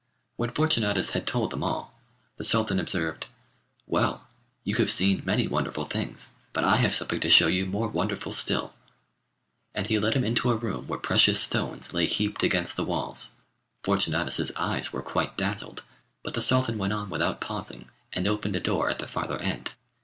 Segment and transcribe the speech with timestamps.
[0.35, 1.93] When Fortunatus had told them all,
[2.37, 3.27] the Sultan observed:
[3.85, 4.25] 'Well,
[4.63, 8.31] you have seen many wonderful things, but I have something to show you more wonderful
[8.31, 8.73] still;'
[9.75, 13.33] and he led him into a room where precious stones lay heaped against the walls.
[13.83, 15.83] Fortunatus' eyes were quite dazzled,
[16.23, 19.69] but the Sultan went on without pausing and opened a door at the farther end.